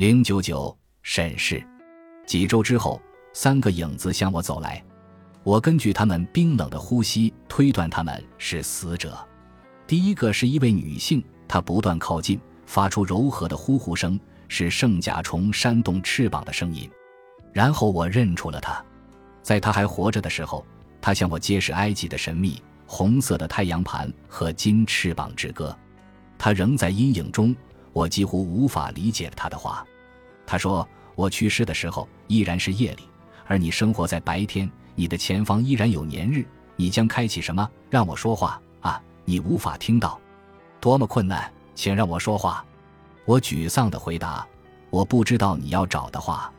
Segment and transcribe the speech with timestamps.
[0.00, 1.62] 零九九审视。
[2.24, 2.98] 几周之后，
[3.34, 4.82] 三个影子向我走来，
[5.42, 9.14] 我根据他们冰冷的呼吸推断他们是死者。
[9.86, 14.18] 第一个是一位女性，她不断靠近，发出柔和的呼呼声，
[14.48, 16.90] 是圣甲虫扇动翅膀的声音。
[17.52, 18.82] 然后我认出了她，
[19.42, 20.64] 在她还活着的时候，
[21.02, 25.78] 她向我揭示埃及的神秘红色的太阳盘和金翅膀之歌。
[26.38, 27.54] 她仍在阴影中，
[27.92, 29.86] 我几乎无法理解她的话。
[30.50, 33.08] 他说：“我去世的时候依然是夜里，
[33.46, 36.44] 而你生活在白天，你的前方依然有年日。
[36.74, 37.70] 你将开启什么？
[37.88, 40.18] 让我说话啊！”你无法听到，
[40.80, 41.48] 多么困难！
[41.76, 42.64] 请让我说话。
[43.24, 44.44] 我沮丧地回答
[44.90, 46.52] ：“我不知道你要找的话。”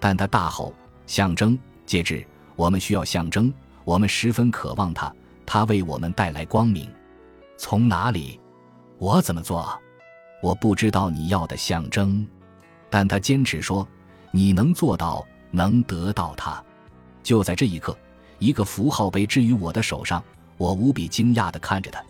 [0.00, 0.74] 但他大吼
[1.06, 2.26] ：“象征，戒指！
[2.56, 5.14] 我们需要象征，我们十分渴望它，
[5.46, 6.92] 它为我们带来光明。
[7.56, 8.40] 从哪里？
[8.98, 9.78] 我怎么做？
[10.42, 12.26] 我不知道你要的象征。”
[12.90, 13.86] 但他坚持说
[14.30, 16.62] ：“你能做到，能得到它。”
[17.22, 17.96] 就在这一刻，
[18.38, 20.22] 一个符号被置于我的手上。
[20.56, 22.02] 我无比惊讶地看着他，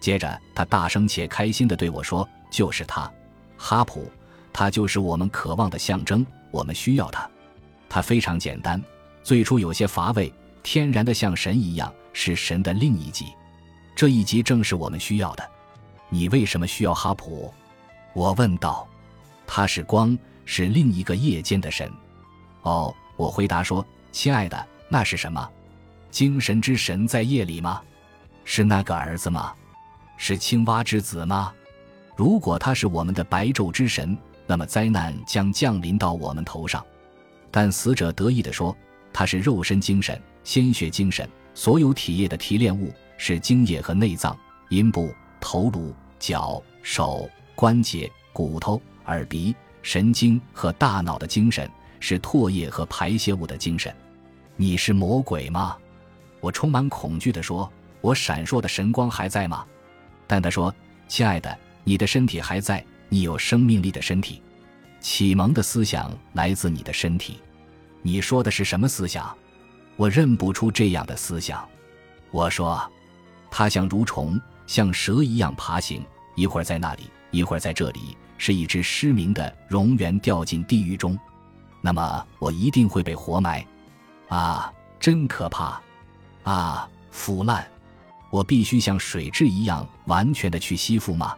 [0.00, 3.08] 接着他大声且开心地对我说：“就是他，
[3.56, 4.10] 哈普，
[4.52, 7.30] 他就是我们渴望的象征，我们需要他。
[7.88, 8.82] 他非常简单，
[9.22, 10.32] 最初有些乏味，
[10.64, 13.26] 天然的像神一样，是神的另一极。
[13.94, 15.48] 这一极正是我们需要的。
[16.08, 17.54] 你为什么需要哈普？”
[18.12, 18.88] 我问道。
[19.46, 21.90] “他是光，是另一个夜间的神。”
[22.62, 25.48] 哦，我回答说：“亲爱的，那是什么？”
[26.10, 27.82] 精神之神在夜里吗？
[28.44, 29.52] 是那个儿子吗？
[30.16, 31.52] 是青蛙之子吗？
[32.16, 36.84] 如果他是我们的白昼之神，那么灾难将降临到我们头上。
[37.50, 38.76] 但死者得意地说
[39.12, 44.36] ：“他是肉身精神、鲜血精神，所有体液的提炼物，是精液和内脏、
[44.68, 53.94] 阴部、头颅、脚、手、关节、骨头、耳鼻、神经和大脑的精神，是唾液和排泄物的精神。
[54.56, 55.76] 你是魔鬼吗？”
[56.40, 57.70] 我充满恐惧地说
[58.02, 59.64] ：“我闪烁的神光还在吗？”
[60.26, 60.74] 但他说
[61.08, 64.42] ：“亲爱的，你的身体还在，你有生命力的身体。
[65.00, 67.40] 启蒙的思想来自你的身体。
[68.02, 69.34] 你说的是什么思想？
[69.96, 71.66] 我认不出这样的思想。”
[72.30, 72.82] 我说
[73.50, 76.04] ：“它像蠕虫，像蛇一样爬行，
[76.36, 81.18] 一会儿在那里，一会儿在这里，是一只失明的蝾螈掉进地狱中。
[81.80, 83.64] 那么我一定会被活埋。
[84.28, 85.80] 啊，真可怕！”
[86.44, 87.66] 啊，腐烂！
[88.30, 91.34] 我必须像水蛭一样完全的去吸附吗？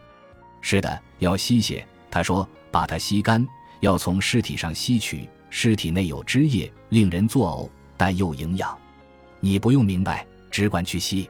[0.61, 1.87] 是的，要吸血。
[2.09, 3.45] 他说：“把它吸干，
[3.81, 5.29] 要从尸体上吸取。
[5.49, 8.77] 尸体内有汁液，令人作呕，但又营养。
[9.39, 11.29] 你不用明白，只管去吸。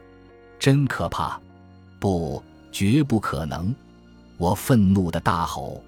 [0.58, 1.40] 真可怕！
[2.00, 2.42] 不，
[2.72, 3.76] 绝不可能！”
[4.38, 5.84] 我愤怒的大吼。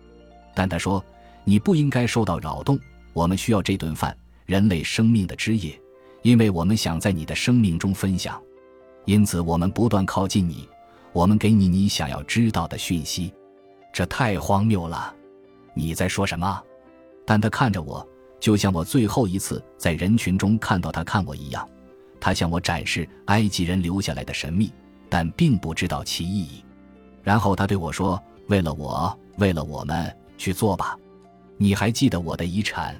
[0.53, 1.03] 但他说
[1.45, 2.77] ：“你不应该受到扰动。
[3.13, 4.15] 我们需要这顿饭，
[4.45, 5.79] 人类生命的汁液。”
[6.21, 8.41] 因为我们想在你的生命中分享，
[9.05, 10.67] 因此我们不断靠近你，
[11.13, 13.33] 我们给你你想要知道的讯息。
[13.93, 15.15] 这太荒谬了！
[15.73, 16.61] 你在说什么？
[17.25, 18.05] 但他看着我，
[18.37, 21.65] 就像我最后一次在人群中看到他看我一样。
[22.19, 24.73] 他向我展示埃及人留下来的神秘，
[25.07, 26.65] 但并不知道其意义。
[27.23, 30.97] 然后他对我说：“为了我，为了我们，去做吧。
[31.55, 32.99] 你还记得我的遗产？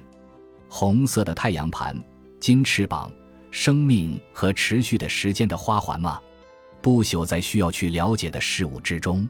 [0.68, 1.94] 红色的太阳盘。”
[2.40, 3.12] 金翅膀，
[3.50, 6.18] 生命和持续的时间的花环吗？
[6.80, 9.28] 不朽在需要去了解的事物之中，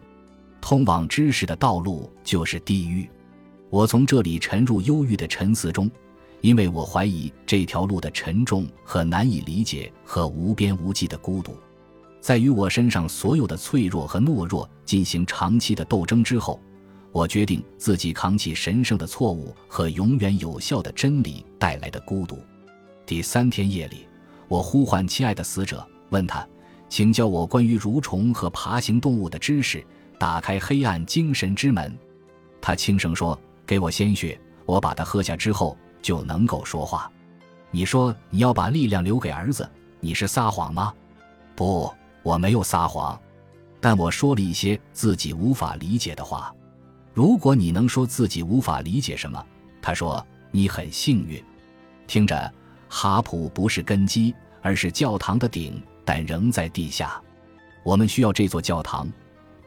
[0.60, 3.10] 通往知识的道路就是地狱。
[3.68, 5.90] 我从这里沉入忧郁的沉思中，
[6.40, 11.56] 因为我怀疑这条路的沉重和难以理解和无边无际的孤独。
[12.20, 16.60] 在与我身上所有的脆弱和懦弱进行长期的斗争之后，
[17.12, 22.38] 我决定自己扛起神圣的错误和永远有效的真理带来的孤独。
[23.06, 24.06] 第三天夜里，
[24.48, 26.46] 我呼唤亲爱的死者，问他，
[26.88, 29.84] 请教我关于蠕虫和爬行动物的知识，
[30.18, 31.98] 打开黑暗精神之门。
[32.60, 37.10] 他轻声说：“给我鲜血，我把它喝下之后就能够说话。”
[37.72, 39.68] 你说你要把力量留给儿子，
[40.00, 40.92] 你是撒谎吗？
[41.56, 41.92] 不，
[42.30, 43.20] 我没有撒谎，
[43.80, 46.54] 但我说了一些自己无法理解的话。
[47.12, 49.44] 如果你能说自己无法理解什么，
[49.82, 51.42] 他说你很幸运。
[52.06, 52.52] 听着。
[52.88, 57.20] 哈普不是根基，而是教堂的顶，但仍在地下。
[57.84, 59.08] 我们需要这座教堂，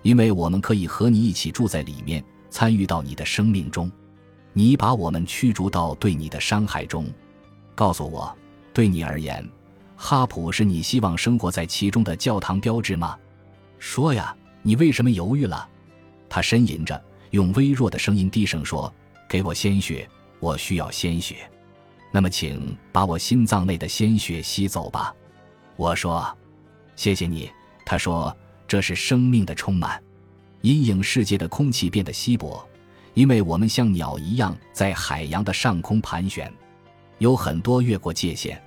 [0.01, 3.91] 因为我们可以和你一起住在里面，参与到你的生命中。
[4.53, 7.07] 你把我们驱逐到对你的伤害中。
[7.75, 8.33] 告诉我，
[8.73, 9.45] 对你而言，
[9.95, 13.17] 哈普是你希望生活在其中的教堂标志吗？
[13.79, 15.67] 说呀，你为什么犹豫了？
[16.29, 17.01] 他呻吟着，
[17.31, 18.93] 用微弱的声音低声说
[19.29, 20.09] ：“给我鲜血，
[20.39, 21.49] 我需要鲜血。
[22.11, 25.13] 那么，请把我心脏内的鲜血吸走吧。
[25.75, 26.25] 我说
[26.95, 27.49] ：“谢谢你。”
[27.85, 28.35] 他说
[28.67, 30.01] ：“这是生命的充满。”
[30.61, 32.65] 阴影世界的空气变得稀薄，
[33.15, 36.49] 因为我们像鸟一样在海洋的上空盘旋，
[37.17, 38.62] 有很多越过界限，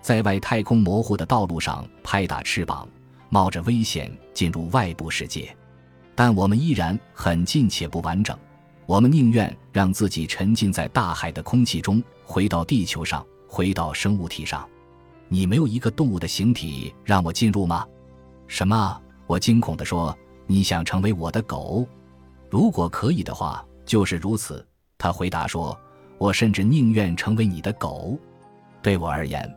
[0.00, 2.88] 在外太空模糊的道路上拍打翅膀，
[3.28, 5.54] 冒着危险进入外部世界。
[6.14, 8.36] 但我们依然很近且不完整。
[8.86, 14.68] 我们宁愿让自己沉浸在大海的空气中，回到地球上，回到生物体上。
[15.28, 17.86] 你没有一个动物的形体让我进入吗？
[18.48, 19.00] 什么？
[19.28, 20.16] 我惊恐地说
[20.48, 21.86] ：“你想成为我的狗？
[22.50, 24.66] 如果可以的话，就是如此。”
[24.98, 25.78] 他回答说
[26.18, 28.18] ：“我甚至宁愿成为你的狗。
[28.82, 29.48] 对我而言，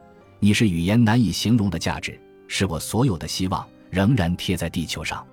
[0.43, 2.19] 你是语言难以形容的价值，
[2.49, 5.25] 是我所有的希望仍然贴在地球上。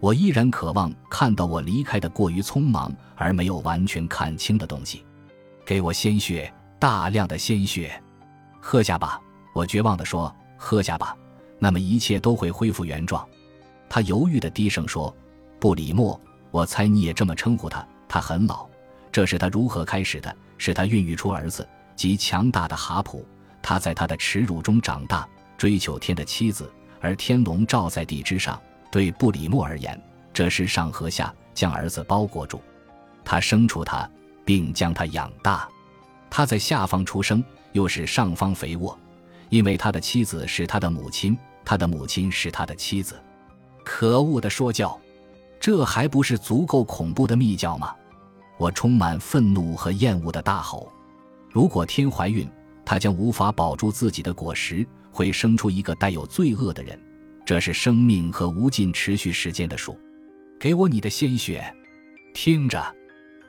[0.00, 5.04] 我依然渴望看到我离开的过于匆忙而没有完全看清的东西。
[5.62, 8.02] 给我鲜血，大量的鲜血，
[8.58, 9.20] 喝下吧。”
[9.52, 11.14] 我绝望地说：“喝下吧，
[11.58, 13.28] 那么一切都会恢复原状。”
[13.90, 15.14] 他犹豫地低声说
[15.60, 16.18] ：“布里莫，
[16.50, 17.86] 我猜你也这么称呼他。
[18.08, 18.66] 他很老，
[19.12, 20.34] 这是他如何开始的？
[20.56, 23.22] 是他孕育出儿子，极强大的哈普。
[23.68, 25.28] 他在他的耻辱中长大，
[25.58, 28.62] 追求天的妻子，而天笼罩在地之上。
[28.92, 30.00] 对布里莫而言，
[30.32, 32.62] 这是上和下将儿子包裹住。
[33.24, 34.08] 他生出他，
[34.44, 35.68] 并将他养大。
[36.30, 37.42] 他在下方出生，
[37.72, 38.96] 又是上方肥沃。”
[39.50, 43.20] 因为他的妻子是他的母亲，他的母亲是他的妻子。
[43.84, 44.96] 可恶的说教，
[45.58, 47.92] 这还不是足够恐怖的密教吗？
[48.58, 50.88] 我充满愤怒和厌恶的大吼
[51.50, 52.48] ：“如果天怀孕，
[52.86, 56.98] 他将无法保住自己的果实，会生出一个带有罪恶的人。
[57.44, 59.98] 这是生命和无尽持续时间的数。
[60.58, 61.62] 给我你的鲜血！
[62.32, 62.82] 听着，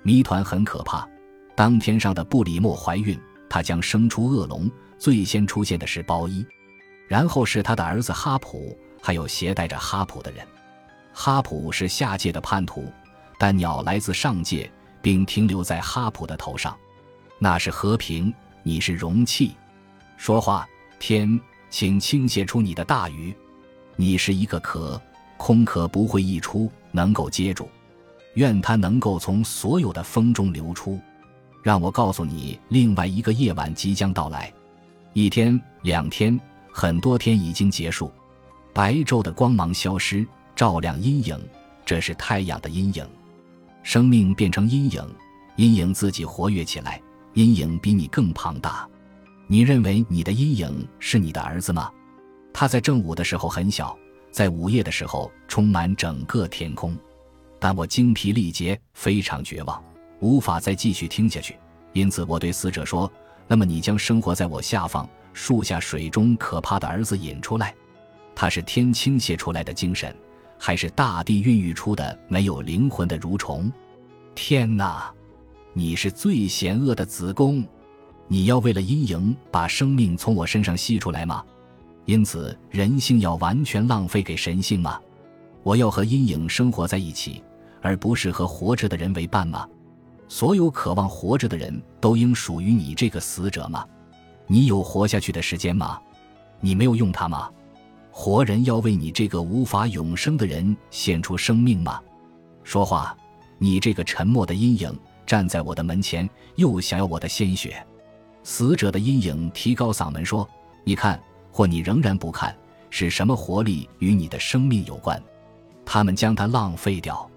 [0.02, 1.08] 谜团很可怕。
[1.56, 3.18] 当天上的布里莫怀孕，
[3.48, 4.70] 她将生出恶龙。
[5.00, 6.44] 最先出现的是包衣，
[7.08, 10.44] 然后是他的儿子哈普，还有携带着哈普的人。
[11.14, 12.92] 哈普是下界的叛徒，
[13.38, 16.76] 但鸟来自上界，并停留在哈普的头上。
[17.38, 18.34] 那是和平，
[18.68, 19.56] 你是容器。
[20.18, 20.68] 说话，
[21.00, 23.34] 天，请倾泻出你的大鱼。
[23.96, 25.02] 你是一个壳，
[25.38, 27.70] 空壳不会溢出，能够接住。
[28.34, 31.00] 愿它能够从所有的风中流出。
[31.64, 34.52] 让我告诉你，另外一个夜晚即将到来。
[35.14, 36.38] 一天，两天，
[36.70, 38.12] 很多天已经结束，
[38.74, 40.28] 白昼的光芒消失，
[40.58, 41.40] 照亮阴影。
[41.86, 43.08] 这是太阳的阴影，
[43.82, 45.02] 生命变成阴影，
[45.56, 47.02] 阴影自己活跃起来。
[47.38, 48.90] 阴影比你更庞大。
[49.46, 51.92] 你认为你的阴影是你的儿子吗？
[52.52, 53.96] 他在正午的时候很小，
[54.32, 56.98] 在午夜的时候充满整个天空。
[57.60, 59.84] 但我精疲力竭，非常绝望，
[60.20, 61.56] 无法再继续听下去。
[61.94, 63.12] 因此，我对死者说。
[63.48, 67.74] 那么你将生活在我下方树下水中可怕的儿子引出来，
[68.36, 70.14] 他是天倾泻出来的精神，
[70.58, 73.72] 还是大地孕育出的没有灵魂的蠕虫？
[74.34, 75.14] 天哪！
[75.78, 77.64] 你是最险恶的子宫，
[78.28, 81.46] 你要为了阴影把生命从我身上吸出来吗？
[82.06, 85.00] 因此人性要完全浪费给神性吗？
[85.62, 87.44] 我要和阴影生活在一起，
[87.80, 89.70] 而不是和活着的人为伴吗？
[90.28, 93.86] 所有渴望活着的人都应属于你这个死者吗？
[94.48, 96.02] 你有活下去的时间吗？
[96.60, 97.52] 你没有用它吗？
[98.10, 102.02] 活人要为你这个无法永生的人献出生命吗？
[102.64, 103.16] 说话，
[103.60, 107.86] 你这个沉默的阴影站在我的门前，又想要我的鲜血。
[108.44, 110.50] 死者的阴影提高嗓门说
[110.84, 112.56] ：“你看，或你仍然不看，
[112.90, 115.22] 是什么活力与你的生命有关？
[115.86, 117.30] 他们将它浪费掉，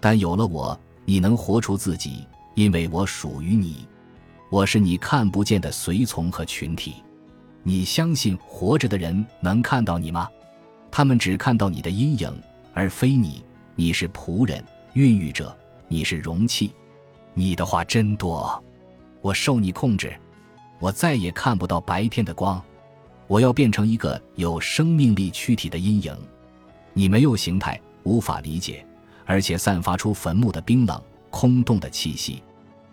[0.00, 3.86] 但有了我。”你能活出自己，因为我属于你，
[4.50, 6.94] 我是你看不见的随从和群体。
[7.62, 10.26] 你相信活着的人能看到你吗？
[10.90, 12.32] 他们只看到你的阴影，
[12.72, 13.44] 而非你。
[13.74, 14.64] 你是仆人、
[14.94, 15.54] 孕育者，
[15.88, 16.72] 你是容器。
[17.34, 18.62] 你的话真多，
[19.20, 20.14] 我受你控制，
[20.78, 22.62] 我再也看不到白天的光。
[23.26, 26.16] 我要变成一个有生命力躯体的阴影。
[26.92, 28.86] 你没有形态，无法理解。
[29.26, 32.42] 而且散发出坟墓的冰冷、空洞的气息，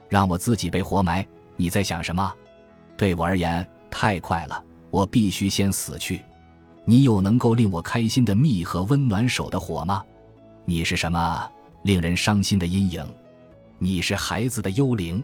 [0.07, 1.27] 让我自己被活埋。
[1.57, 2.33] 你在想什么？
[2.95, 6.21] 对我而言，太快了，我必须先死去。
[6.85, 10.01] 你有能够令我开心的蜜和温暖手的火吗？
[10.63, 11.51] 你是什么
[11.83, 13.05] 令人伤心的阴影？
[13.83, 15.23] 你是孩子的幽灵。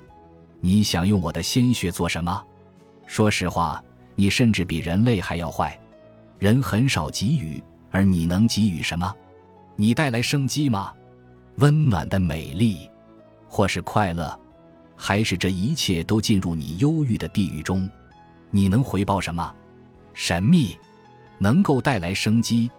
[0.61, 2.43] 你想用我的鲜血做什么？
[3.05, 3.79] 说实话，
[4.15, 5.79] 你甚至比人类还要坏。
[6.39, 9.13] 人很少给予，而你能给予什么？
[9.75, 10.91] 你带来生机吗？
[11.57, 12.89] 温暖的美丽，
[13.47, 14.35] 或是快乐？
[14.95, 17.87] 还是这一切都进入你忧郁的地狱中？
[18.49, 19.53] 你能回报什么？
[20.15, 20.75] 神秘，
[21.37, 22.71] 能够带来生机。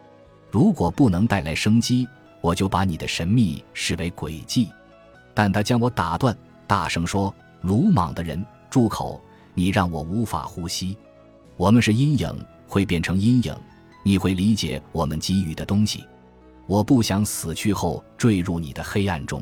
[0.50, 2.04] 如果不能带来生机，
[2.40, 4.68] 我就把你的神秘视为诡计。
[5.38, 9.22] 但他将我打断，大声说：“鲁莽的人，住口！
[9.54, 10.98] 你让我无法呼吸。
[11.56, 12.28] 我们是阴影，
[12.66, 13.56] 会变成阴影。
[14.02, 16.04] 你会理解我们给予的东西。
[16.66, 19.40] 我不想死去后坠入你的黑暗中。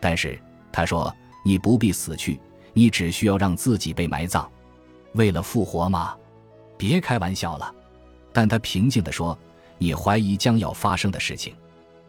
[0.00, 0.36] 但是
[0.72, 2.40] 他说，你不必死去，
[2.72, 4.50] 你只需要让自己被埋葬。
[5.12, 6.12] 为了复活吗？
[6.76, 7.72] 别开玩笑了。
[8.32, 9.38] 但他平静地说。”
[9.78, 11.54] 你怀疑将要发生的事情，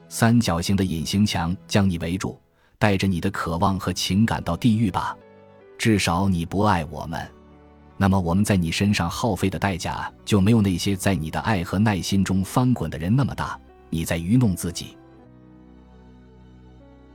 [0.09, 2.37] 三角形的隐形墙将你围住，
[2.81, 5.15] 带着你的渴望和情感到地狱吧。
[5.77, 7.29] 至少你不爱我们，
[7.95, 13.59] 那么我们在你身上耗费的代价就没有那些在你的爱和耐心中翻滚的人那么大。
[13.91, 14.97] 你在愚弄自己。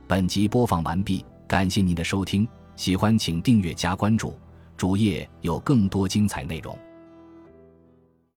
[0.07, 2.47] 本集播放完毕，感谢您的收听，
[2.77, 4.33] 喜欢请订阅加关注，
[4.77, 6.77] 主页有更多精彩内容。